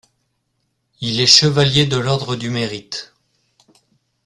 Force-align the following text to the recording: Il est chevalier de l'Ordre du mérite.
Il 1.01 1.19
est 1.19 1.27
chevalier 1.27 1.85
de 1.85 1.95
l'Ordre 1.97 2.35
du 2.35 2.49
mérite. 2.49 3.13